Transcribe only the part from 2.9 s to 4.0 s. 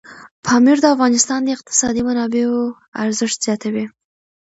ارزښت زیاتوي.